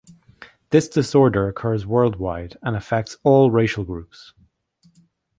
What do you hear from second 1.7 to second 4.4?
worldwide and affects all racial groups.